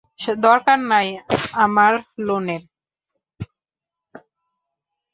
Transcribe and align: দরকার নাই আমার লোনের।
দরকার 0.43 0.79
নাই 0.91 1.07
আমার 1.65 1.93
লোনের। 2.25 2.63